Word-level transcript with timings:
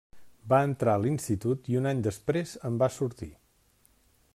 Va 0.53 0.61
entrar 0.67 0.95
a 0.99 1.01
l'Institut 1.03 1.69
i 1.73 1.77
un 1.83 1.91
any 1.91 2.03
després 2.09 2.57
en 2.71 2.81
va 2.85 2.93
sortir. 2.99 3.31